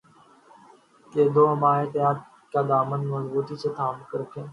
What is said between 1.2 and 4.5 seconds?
دو ماہ احتیاط کا دامن مضبوطی سے تھام کررکھیں